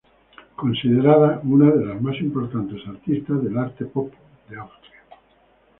[0.55, 4.11] Considerada una de las más importantes artistas del arte pop
[4.49, 5.03] de Austria.